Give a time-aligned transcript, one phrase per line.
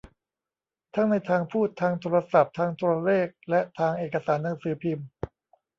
[0.95, 5.07] ทั้งในทางพูด ทางโทรศัพท์ ทางโทรเลข และทางเอกสารหนังสือพิมพ์